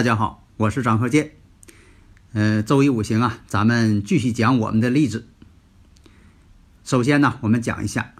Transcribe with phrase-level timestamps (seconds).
[0.00, 1.32] 大家好，我是张鹤剑。
[2.32, 5.28] 呃，周一五行啊，咱们继续讲我们的例子。
[6.84, 8.14] 首先呢，我们讲一下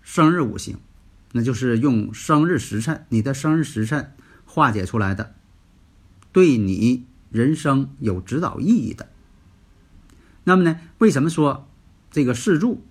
[0.00, 0.78] 生日五行，
[1.32, 4.12] 那就是用生日时辰，你的生日时辰
[4.44, 5.34] 化解出来的，
[6.30, 9.08] 对你人生有指导意义的。
[10.44, 11.68] 那么呢，为什么说
[12.12, 12.84] 这个四柱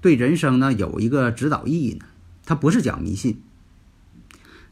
[0.00, 2.06] 对人生呢有一个指导意义呢？
[2.46, 3.42] 它不是讲迷信。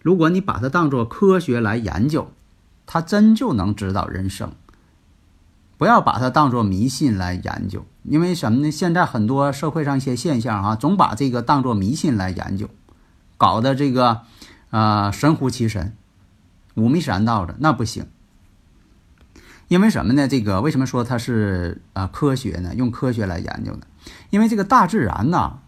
[0.06, 2.30] 如果你把它当做科学来研究，
[2.86, 4.52] 它真就能指导人生。
[5.78, 8.70] 不要把它当做迷信来研究，因为什么呢？
[8.70, 12.70] 现在很多社会上一些现象啊，总把这个当做迷信来研究，
[13.36, 14.20] 搞得这个、
[14.70, 15.96] 呃、神乎其神、
[16.76, 18.06] 五迷三道的，那不行。
[19.66, 20.28] 因为什么呢？
[20.28, 22.72] 这个为什么说它是啊、呃、科学呢？
[22.76, 23.80] 用科学来研究呢？
[24.30, 25.58] 因为这个大自然呐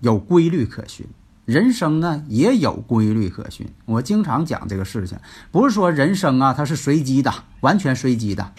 [0.00, 1.06] 有规律可循。
[1.48, 5.16] 人生呢也有规律可循，我经常讲这个事情，
[5.50, 8.52] 不是说人生啊它是随机的，完全随机的，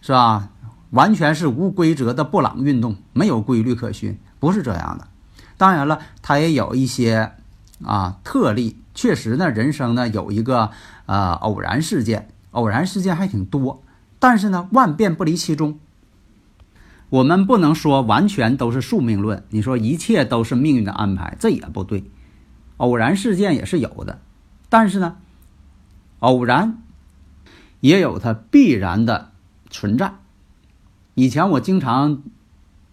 [0.00, 0.50] 是吧？
[0.90, 5.08] 完全是无规则的布朗运动，没有规律可循，不是这样的。
[5.56, 7.32] 当然了，它也有一些
[7.84, 10.70] 啊特例，确实呢，人生呢有一个
[11.06, 13.82] 呃偶然事件，偶然事件还挺多，
[14.20, 15.80] 但是呢万变不离其宗。
[17.08, 22.04] 我们不能说完全都是宿命论，你说一切都是命运的安排，这也不对。
[22.78, 24.20] 偶然事件也是有的，
[24.68, 25.16] 但是呢，
[26.20, 26.82] 偶然
[27.80, 29.32] 也有它必然的
[29.70, 30.14] 存在。
[31.14, 32.22] 以前我经常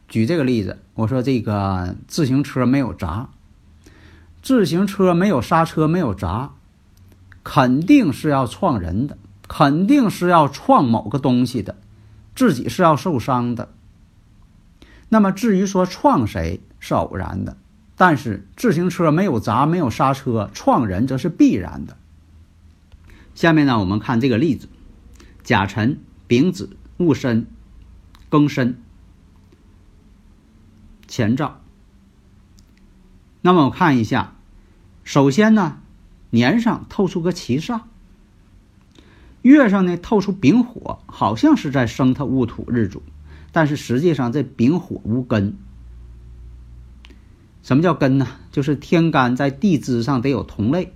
[0.07, 3.29] 举这个例子，我说这个自行车没有闸，
[4.41, 6.51] 自行车没有刹车，没有闸，
[7.43, 9.17] 肯定是要撞人的，
[9.47, 11.77] 肯定是要撞某个东西的，
[12.35, 13.69] 自己是要受伤的。
[15.07, 17.57] 那么至于说撞谁是偶然的，
[17.99, 21.97] 但是自行车没有闸、没有刹车，撞人则是必然的。
[23.35, 24.69] 下面呢，我们看这个例子：
[25.43, 27.45] 甲辰、丙子、戊申、
[28.31, 28.81] 庚申、
[31.09, 31.59] 前兆。
[33.41, 34.33] 那么我看一下，
[35.03, 35.81] 首先呢，
[36.29, 37.81] 年上透出个七煞，
[39.41, 43.03] 月上呢透出丙火，好像是在生他戊土日主。
[43.51, 45.57] 但是实际上，这丙火无根。
[47.61, 48.27] 什么叫根呢？
[48.51, 50.93] 就是天干在地支上得有同类，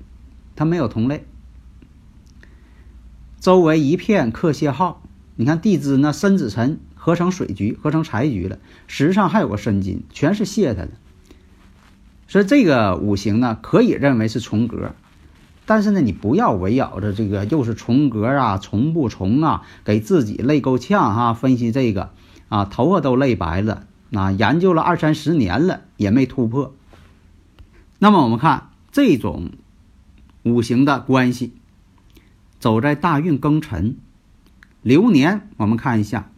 [0.55, 1.25] 它没有同类。
[3.39, 5.03] 周围一片克泄号，
[5.35, 8.57] 你看地支呢，申子辰合成水局，合成财局了，
[8.87, 10.91] 实际上还有个申金，全是泄它的。
[12.27, 14.95] 所以这个五行呢，可以认为是重格，
[15.65, 22.11] 但是呢，你不要围绕着这个又是重格啊，重不重啊，给自己累够呛哈、分析这个。
[22.49, 26.75] 啊，头发都累白了，啊，研究了二三十年了也没突破。
[27.99, 29.51] 那么我们看这种
[30.43, 31.53] 五行的关系，
[32.59, 33.97] 走在大运庚辰
[34.81, 36.29] 流年，我们看一下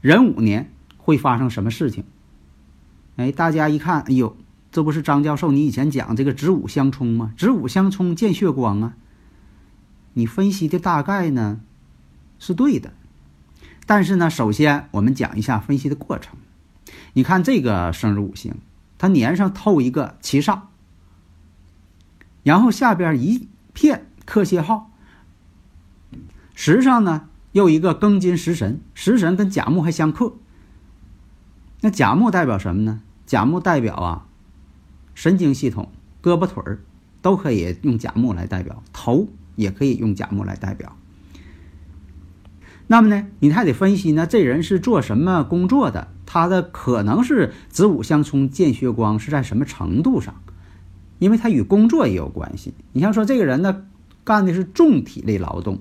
[0.00, 2.04] 壬午年会发生什么事情？
[3.16, 4.36] 哎，大家一看，哎呦，
[4.72, 7.32] 这不是张教授你以前讲这个子午相冲吗？
[7.36, 8.96] 子午相冲见血光啊！
[10.14, 11.60] 你分析的大概呢
[12.38, 12.92] 是对的。
[13.86, 16.36] 但是呢，首先我们讲一下分析的过程。
[17.16, 18.56] 你看这个生日五行，
[18.98, 20.60] 它年上透一个七煞，
[22.42, 24.90] 然后下边一片克泄耗，
[26.54, 30.34] 时上呢又一个庚金食神，食神跟甲木还相克。
[31.80, 33.00] 那甲木代表什么呢？
[33.24, 34.26] 甲木代表啊，
[35.14, 35.90] 神经系统、
[36.22, 36.84] 胳膊腿儿
[37.22, 40.94] 都可以用甲木来代表，头也可以用甲木来代表。
[42.88, 46.08] 那么呢，你还得分析呢，这人是做什么工作的？
[46.26, 50.34] 他的可能是子午相冲见血光是在什么程度上？
[51.18, 52.74] 因为他与工作也有关系。
[52.92, 53.84] 你像说这个人呢，
[54.24, 55.78] 干的是重体力劳动，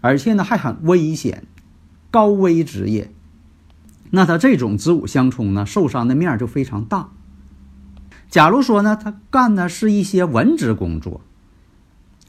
[0.00, 1.44] 而且呢还很危险，
[2.10, 3.12] 高危职业，
[4.10, 7.10] 那他这种子午相冲呢，受伤的面就非常大。
[8.30, 11.20] 假如说呢，他干的是一些文职工作，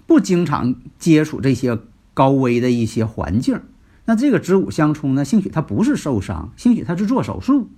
[0.05, 1.77] 不经常接触这些
[2.13, 3.61] 高危的一些环境。
[4.09, 7.69] 那这个子午相冲呢，兴许他不是受伤，兴许他是做手术。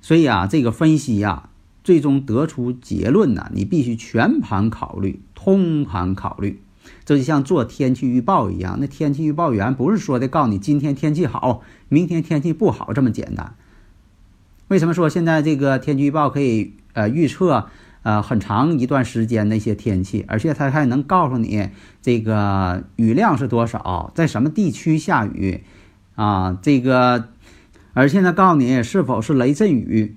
[0.00, 1.48] 所以啊，这个分析呀，
[1.82, 6.60] 最终得出结论呢，你必须全盘考虑，通盘考虑。
[7.04, 13.56] 这就像做天气预报一样，那天气预报员不是说的告诉你今天天气好，明天天气不好这么简单。
[14.68, 17.66] 为什么说现在这个天气预报可以呃预测
[18.06, 21.70] 呃很长一段时间那些天气，而且它还能告诉你
[22.00, 25.64] 这个雨量是多少，在什么地区下雨
[26.14, 26.56] 啊？
[26.62, 27.30] 这个，
[27.94, 30.14] 而且呢告诉你是否是雷阵雨，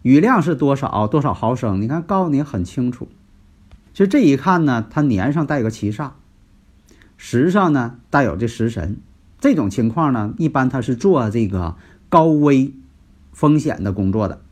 [0.00, 1.82] 雨量是多少多少毫升？
[1.82, 3.08] 你看告诉你很清楚。
[3.92, 6.12] 其实这一看呢，它年上带个七煞，
[7.18, 8.96] 时上呢带有这食神，
[9.38, 11.76] 这种情况呢，一般它是做这个
[12.08, 12.72] 高危。
[13.32, 14.42] 风险的工作的，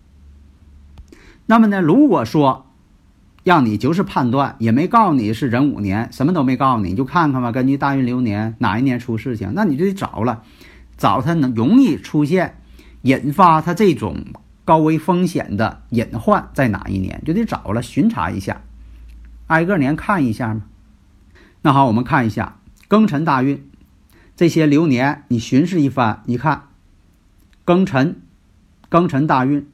[1.50, 1.80] 那么呢？
[1.80, 2.66] 如果说
[3.42, 7.50] 让你就是判断，也没告诉你是壬午年，什么都没告诉你，就看看吧。
[7.50, 10.42] 根据大运流年哪一年出事情，那你就得找了，
[10.98, 12.60] 找它能容易出现
[13.00, 14.26] 引发它这种
[14.66, 18.60] 高危风险的隐患在哪一年，就得找了巡查一下，
[19.46, 20.64] 挨个年看一下嘛。
[21.62, 22.58] 那好，我们看一下
[22.90, 23.66] 庚辰大运
[24.36, 26.64] 这些流年，你巡视一番，你看
[27.64, 28.20] 庚辰。
[28.90, 29.68] 庚辰大运，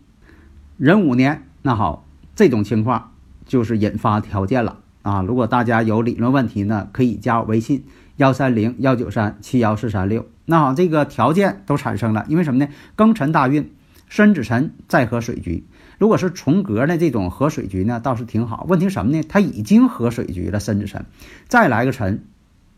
[0.76, 2.04] 壬午年，那好，
[2.36, 3.12] 这种情况
[3.46, 5.22] 就是引发条件了啊！
[5.22, 10.26] 如果大家有理论问题呢，可以加我微信幺三零幺九三七幺四三六。
[10.44, 12.70] 那好，这个条件都产生了，因为什么呢？
[12.98, 13.72] 庚辰大运，
[14.10, 15.64] 申子辰再合水局，
[15.96, 18.66] 如果是重格的这种合水局呢，倒是挺好。
[18.68, 19.22] 问题什么呢？
[19.26, 21.06] 它已经合水局了，申子辰，
[21.48, 22.26] 再来个辰，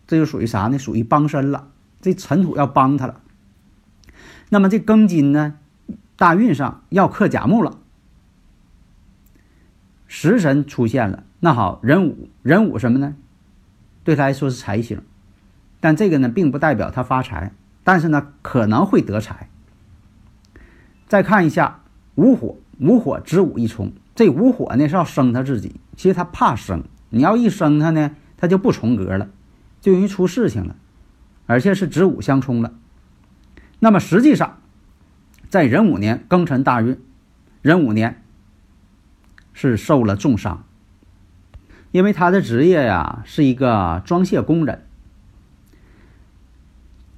[0.07, 0.79] 这就属于啥呢？
[0.79, 3.21] 属于帮身了，这尘土要帮他了。
[4.49, 5.55] 那么这庚金呢？
[6.15, 7.79] 大运上要克甲木了，
[10.07, 11.25] 食神出现了。
[11.41, 13.17] 那好，壬午，壬午什么呢？
[14.05, 15.01] 对他来说是财星，
[15.81, 17.53] 但这个呢，并不代表他发财，
[17.85, 19.49] 但是呢，可能会得财。
[21.07, 21.83] 再看一下
[22.15, 29.29] 午火，午火子午一冲，这午火呢是要生他自己，其实他怕生，你要一生他呢，他就不重格了，
[29.81, 30.77] 就容易出事情了，
[31.47, 32.73] 而且是子午相冲了。
[33.79, 34.59] 那么实际上。
[35.49, 36.99] 在壬午年庚辰大运，
[37.63, 38.21] 壬午年
[39.59, 40.65] 是受了重伤，
[41.91, 44.85] 因为他的职业呀是一个装卸工人，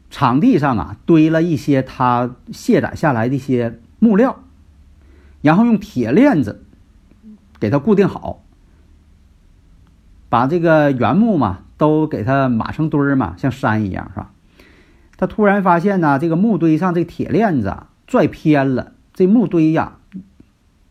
[0.09, 4.39] 场地上啊堆了一些他卸载下来的一些木料，
[5.43, 6.65] 然后用铁链子
[7.59, 8.45] 给它固定好，
[10.29, 14.31] 把这个原木嘛都给它码成堆儿嘛，像山一样是吧？
[15.17, 17.77] 他突然发现呢，这个木堆上这铁链子。
[18.07, 19.99] 拽偏了，这木堆呀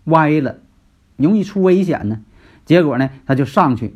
[0.03, 0.57] 歪了，
[1.17, 2.21] 容易出危险呢。
[2.65, 3.95] 结果呢，他就上去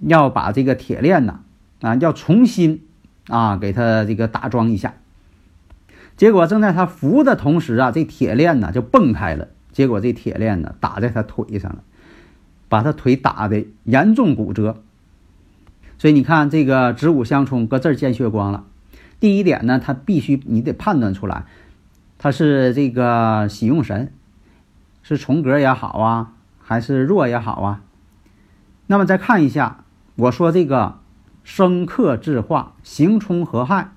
[0.00, 1.40] 要把这个铁链呢
[1.80, 2.82] 啊，要重新
[3.28, 4.94] 啊给他这个打桩一下。
[6.16, 9.48] 结果正在他扶的同时啊，这铁链呢就蹦开了。
[9.72, 11.82] 结果这铁链呢打在他腿上了，
[12.68, 14.82] 把他腿打的严重骨折。
[15.98, 18.64] 所以你看，这个子午相冲，搁这儿见血光了。
[19.18, 21.44] 第一点呢，他必须你得判断出来。
[22.18, 24.12] 他是这个喜用神，
[25.02, 26.34] 是重格也好啊，
[26.72, 27.82] 还是弱也好啊？
[28.86, 29.84] 那么再看一下，
[30.16, 30.98] 我说这个
[31.44, 33.92] 生克制化，行冲合害，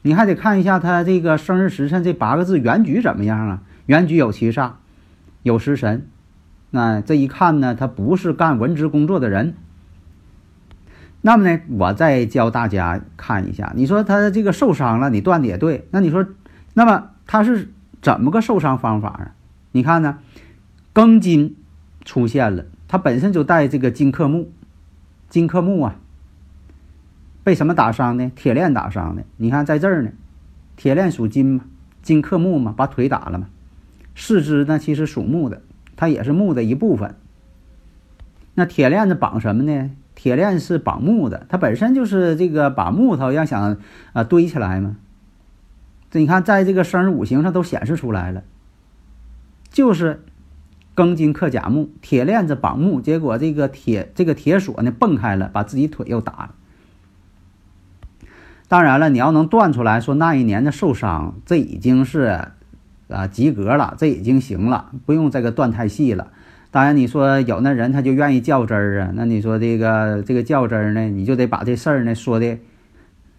[0.00, 3.62] 你还得看一下他这个生日时辰这八个字原局怎么样啊？
[3.84, 4.72] 原局有七煞，
[5.42, 6.08] 有食神，
[6.70, 9.54] 那这一看呢，他不是干文职工作的人。
[11.20, 16.26] 那么呢，我再教大家看一下，你说他这个受伤了，你断的也对，那你说？
[16.72, 19.34] 那么他是怎么个受伤方法啊？
[19.72, 20.18] 你看呢，
[20.96, 21.54] 庚金
[22.06, 24.48] 出现了，它本身就带这个金克木，
[25.28, 25.96] 金克木啊，
[27.44, 28.32] 被什么打伤呢？
[28.34, 29.22] 铁链打伤的。
[29.36, 30.12] 你看在这儿呢，
[30.74, 31.64] 铁链属金嘛，
[32.00, 33.48] 金克木嘛，把腿打了嘛。
[34.14, 35.60] 四肢呢，其实属木的，
[35.96, 37.14] 它也是木的一部分。
[38.54, 39.90] 那铁链子绑什么呢？
[40.14, 43.76] 铁链是绑木的，它本身就是这个把木头要想
[44.14, 44.96] 啊堆起来嘛。
[46.10, 48.44] 这你看，在这个生日五行上都显示出来了，
[49.70, 50.24] 就是
[50.96, 56.54] 庚金克甲木，铁链子绑木，结果这个铁这个铁锁呢蹦开了，把自己腿又打了。
[58.66, 62.48] 当然了，你要能断出来说那一年的受伤，这已经是
[63.08, 66.32] 啊及格了，这已经行了，不用这个断太细了。
[66.70, 72.58] 当然，你说有那人他就愿意较真儿啊，那你说这个这个较真儿呢，你就得把这事儿呢说的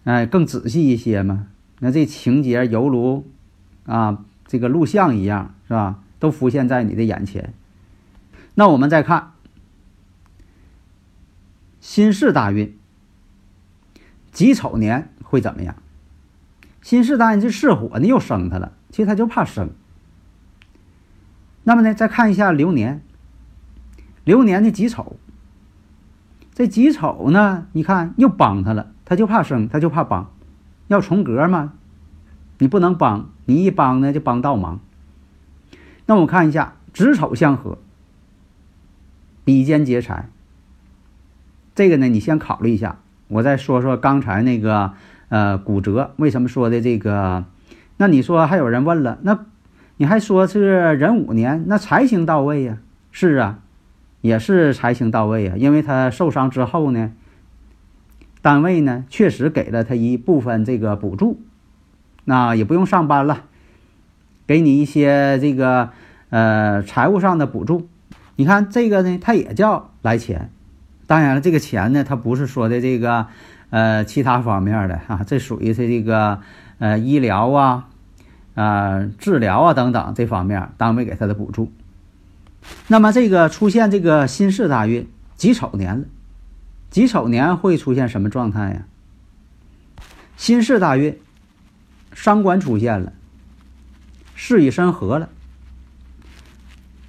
[0.04, 1.48] 哎更仔细一些嘛。
[1.80, 3.26] 那这情节犹如
[3.84, 5.98] 啊，这个录像一样，是吧？
[6.18, 7.52] 都浮现在你的眼前。
[8.54, 9.32] 那我们再看
[11.80, 12.76] 辛巳大运，
[14.32, 15.76] 己丑年会怎么样？
[16.82, 19.70] 辛巳大运这巳火呢又生他了，其实他就怕生。
[21.64, 23.02] 那么呢，再看一下流年，
[24.24, 25.18] 流年的己丑，
[26.54, 30.32] 这己丑呢，你看又帮他了，他就怕生，他就怕帮，
[30.86, 31.74] 要重格嘛，
[32.58, 34.80] 你不能帮，你一帮呢就帮倒忙。
[36.08, 37.76] 那我们看一下子丑相合，
[39.44, 40.30] 比肩劫财。
[41.74, 42.98] 这个呢，你先考虑一下，
[43.28, 44.94] 我再说说刚才那个
[45.28, 47.44] 呃骨折为什么说的这个。
[47.98, 49.44] 那你说还有人问了，那？
[49.98, 52.78] 你还说是壬午年，那财星到位呀？
[53.10, 53.58] 是啊，
[54.22, 55.56] 也是财星到位啊。
[55.58, 57.12] 因为他受伤之后呢，
[58.40, 61.40] 单位呢确实给了他一部分这个补助，
[62.24, 63.46] 那也不用上班了，
[64.48, 65.90] 给你一些这个
[66.30, 67.88] 呃财务上的补助。
[68.34, 70.50] 你看这个呢，它也叫来钱。
[71.06, 73.28] 当然了，这个钱呢，它不是说的这个
[73.70, 76.40] 呃其他方面的哈，这属于是这个
[76.80, 77.86] 呃医疗啊。
[78.54, 81.70] 啊，治疗啊等等这方面，单位给他的补助。
[82.88, 86.06] 那么这个出现这个辛巳大运，己丑年了，
[86.90, 88.86] 己丑年会出现什么状态呀？
[90.36, 91.16] 辛巳大运，
[92.12, 93.12] 伤官出现了，
[94.40, 95.28] 事与申合了。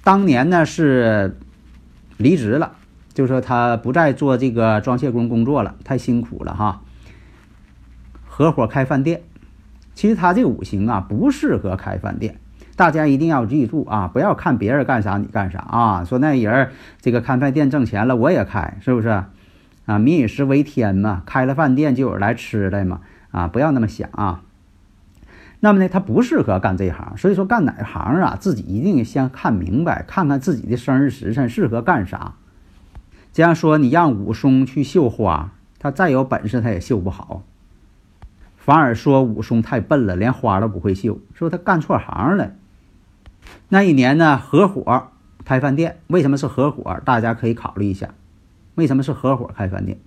[0.02, 1.36] 当年呢是
[2.16, 2.72] 离职了，
[3.14, 6.82] 就说他不再做这个装卸工工作了，太辛苦了哈。
[8.26, 9.22] 合伙开饭店。
[9.94, 12.40] 其实他这个五行啊不适合开饭店，
[12.74, 14.08] 大家一定要记住啊！
[14.08, 16.04] 不要看别人干啥你干啥啊！
[16.04, 16.70] 说那人
[17.00, 19.08] 这个开饭店挣钱了，我也开，是不是？
[19.86, 23.00] 啊，民以食为天嘛，开了饭店就有人来吃的嘛！
[23.30, 24.42] 啊，不要那么想啊。
[25.62, 32.34] 那么呢，他不适合干这行，所以说干哪行啊，自己一定先看明白，看看自己的生日时辰适合干啥。
[33.32, 37.44] 这样说，你让武松去绣花，他再有本事他也绣不好。
[38.56, 42.52] 反而说武松太笨了，连花都不会绣，说他干错行了。
[43.68, 45.08] 那一年呢，合伙
[45.44, 47.00] 开饭店，为什么是合伙？
[47.04, 48.14] 大家可以考虑一下，
[48.76, 49.98] 为什么是合伙开饭店？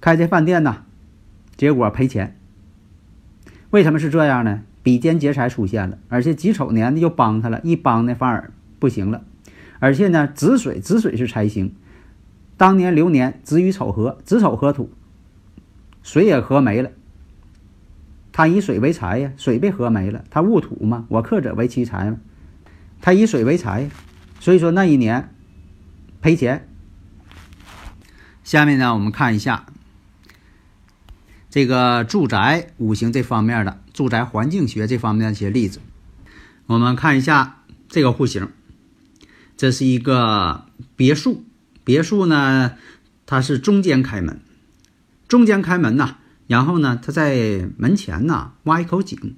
[0.00, 0.82] 开这饭店呢，
[1.56, 2.36] 结果赔钱。
[3.70, 4.62] 为什么是这样呢？
[4.84, 9.24] 比肩劫财出现了，而且己丑年呢又帮他了，一帮呢反而不行了。
[9.80, 11.74] 而且呢，子水子水是财星，
[12.56, 14.90] 当年流年子与丑合，子丑合土，
[16.02, 16.90] 水也合没了。
[18.30, 22.18] 他以水为财呀，水被合没了，他戊土嘛，我克者为其财嘛，
[23.00, 23.88] 他以水为财，
[24.38, 25.30] 所以说那一年
[26.20, 26.68] 赔钱。
[28.42, 29.66] 下面呢，我们看一下
[31.48, 35.80] 这个住宅五行这方面的住宅环境学这方面的一些例子。
[36.66, 38.48] 我们看一下这个户型，
[39.56, 41.44] 这是一个别墅，
[41.84, 42.72] 别墅呢，
[43.24, 44.40] 它是中间开门，
[45.26, 46.16] 中间开门呐。
[46.46, 49.34] 然后呢，它在门前呢挖一口井，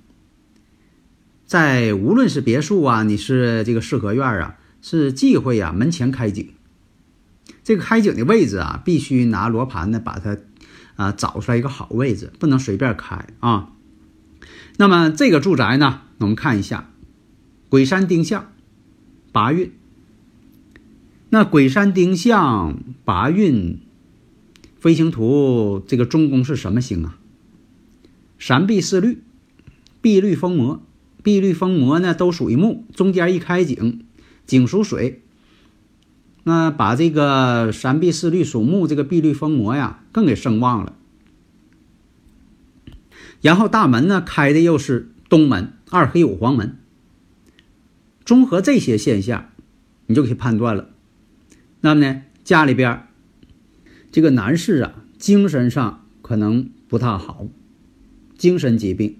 [1.46, 6.52] 在无论是别墅啊，你是这个四合院啊，是忌讳啊门前开井。
[7.62, 10.36] 这个开井的位置啊，必须拿罗盘呢把它
[10.96, 13.70] 啊找出来一个好位置，不能随便开啊。
[14.76, 16.90] 那么这个住宅呢，我们看一下，
[17.68, 18.52] 鬼山丁向，
[19.32, 19.72] 八运。
[21.30, 23.78] 那鬼山丁向八运。
[24.78, 27.18] 飞行图这个中宫是什么星啊？
[28.38, 29.18] 三碧四绿，
[30.00, 30.80] 碧绿风魔，
[31.24, 34.04] 碧绿风魔呢都属于木，中间一开井，
[34.46, 35.22] 井属水，
[36.44, 40.94] 那把这个三碧四绿属木这个碧绿风魔呀更给声旺了。
[43.40, 46.76] 然后大门呢开的又是东门，二黑五黄门，
[48.24, 49.50] 综合这些现象，
[50.06, 50.90] 你就可以判断了。
[51.80, 53.02] 那么呢，家里边。
[54.12, 57.48] 这个男士啊，精神上可能不太好，
[58.38, 59.18] 精神疾病。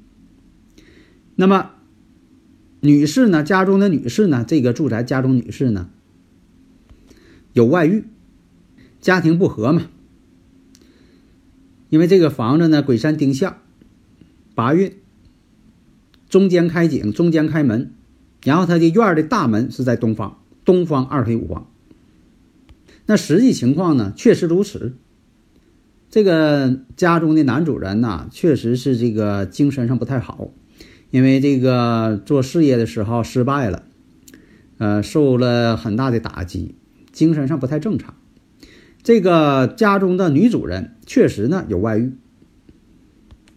[1.35, 1.73] 那么，
[2.81, 3.43] 女士呢？
[3.43, 4.43] 家中的女士呢？
[4.49, 5.91] 这个住宅家中女士呢，
[7.53, 8.05] 有外遇，
[9.03, 9.83] 家庭不和嘛。
[11.91, 13.59] 因为这个房子呢，鬼山丁向，
[14.57, 14.93] 八运，
[16.29, 17.93] 中间开井，中间开门，
[18.43, 21.69] 然后他的院的大门是在东方，东方二黑五黄。
[23.05, 24.97] 那实际情况呢，确实如此。
[26.09, 30.51] 这个家中的男主人呐，确实是这个精神上不太好，
[31.11, 33.83] 因为这个做事业的时候失败了，
[34.79, 36.75] 呃，受了很大的打击，
[37.13, 38.15] 精神上不太正常。
[39.03, 42.13] 这个家中的女主人确实呢有外遇，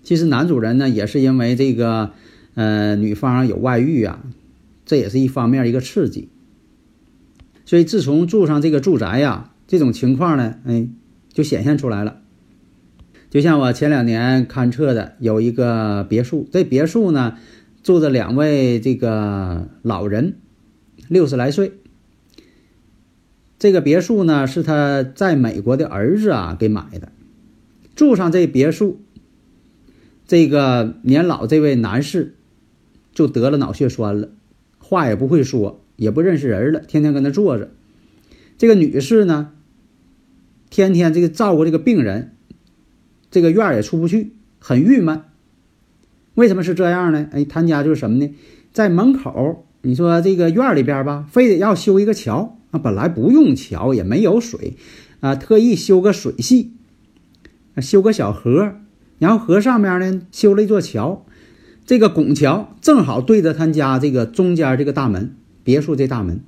[0.10, 2.13] 其实男主人呢也是因为这个，
[2.56, 4.25] 呃，女方有外遇啊，
[4.84, 6.30] 这也是一方面一个刺激。
[7.63, 10.88] 所以，自从住上这个住宅呀，这种情况呢，哎，
[11.32, 12.22] 就显现出来了。
[13.30, 17.38] 就像我前两年勘测的，有一个别墅，这别墅呢
[17.84, 20.38] 住着两位这个老人，
[21.08, 21.74] 六十来岁。
[23.60, 27.12] 这个别墅呢是他在美国的儿子啊给买的，
[27.96, 29.00] 住上这别墅，
[30.29, 32.36] 这个年老这位男士
[33.15, 34.29] 就得了脑血栓了，
[34.77, 37.71] 话也不会说，也不认识人了，天天跟那坐着。
[38.55, 39.53] 这个女士呢，
[40.69, 42.36] 天天这个照顾这个病人。
[43.31, 45.24] 这个院儿也出不去，很郁闷。
[46.36, 47.27] 为什么是这样呢？
[47.31, 48.31] 哎，他家就是什么呢？
[48.71, 52.77] 在门口，你说这个院里边吧，非得要修一个桥啊。
[52.77, 54.75] 本来不用桥，也没有水
[55.21, 56.74] 啊，特意修个水系，
[57.77, 58.75] 修个小河，
[59.19, 61.23] 然后河上面呢修了一座桥。
[61.85, 66.41] 这个拱桥正好对着他家这个中间这个大门，别墅这大门。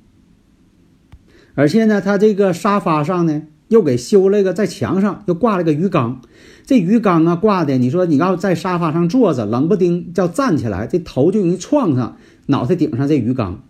[1.54, 3.42] 而且呢，他这个沙发上呢。
[3.68, 6.20] 又给修了一个，在墙上又挂了个鱼缸，
[6.66, 13.64] 这鱼缸啊挂的，你说你要在沙发上坐着，冷不丁叫站起来，这头就容易撞上脑袋顶上这鱼缸。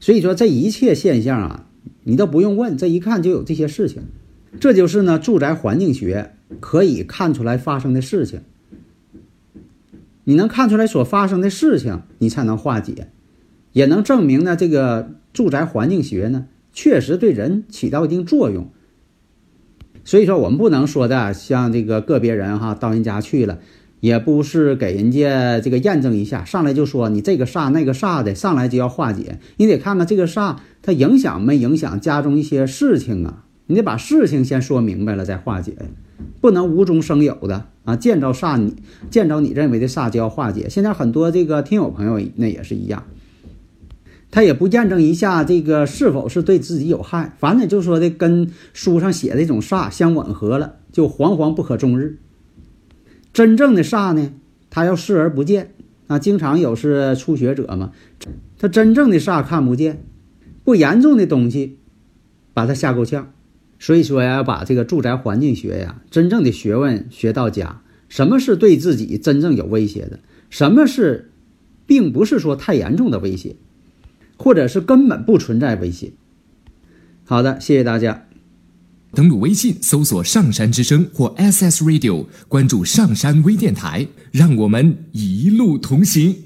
[0.00, 1.66] 所以说这一切现象啊，
[2.04, 4.02] 你都不用问，这一看就有这些事情。
[4.60, 8.40] 这就是呢，住宅环境学可以看出来发生的事情。
[10.24, 13.08] 你能看出来所发生的事情，你才能化解，
[13.72, 18.70] 也能证明呢，这个住宅环境学呢确实对人起到一定作用。
[20.04, 23.58] 所以说，我们不能说的像这个个别人哈，到人家去了，
[24.00, 29.38] 也不是给人家这个验证一下，上来就说你这个煞那个煞的，上来就要化解。
[29.56, 35.76] 你得看看这个煞它影响没影响家中一些事情啊，你得把事情先说明白了再化解，
[36.40, 37.96] 不能无中生有的啊。
[37.96, 38.76] 见着煞你
[39.10, 40.68] 见着你认为的煞就要化解。
[40.68, 43.04] 现在很多这个听友朋友那也是一样。
[44.30, 52.18] 他也不验证一下这个是否是对自己有害，反正就说的跟书上写的这种煞相吻合了，就惶惶不可终日。
[53.34, 54.32] 真正的煞呢，
[54.70, 55.74] 他要视而不见
[56.06, 56.18] 啊。
[56.18, 57.92] 经常有是初学者嘛，
[58.58, 60.02] 他真正的煞看不见，
[60.64, 61.76] 不严重的东西，
[62.54, 63.34] 把他吓够呛。
[63.82, 67.82] 所以说呀，要把这个住宅环境学呀，真正的学问学到家。
[68.08, 70.20] 什么是对自己真正有威胁的？
[70.50, 71.32] 什么是，
[71.84, 73.56] 并不是说太严重的威胁。
[74.38, 76.12] 或者是根本不存在威胁。
[77.24, 78.26] 好的，谢谢大家。
[79.14, 86.36] 登录微信搜索“上山之声”或 “SS Radio”，关注“上山微电台”，让我们一路同行。